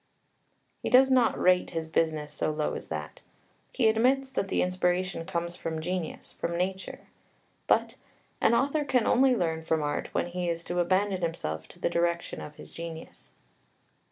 [0.81, 3.21] He does not rate his business so low as that.
[3.71, 7.01] He admits that the inspiration comes from genius, from nature.
[7.67, 7.97] But
[8.41, 11.87] "an author can only learn from art when he is to abandon himself to the
[11.87, 13.29] direction of his genius."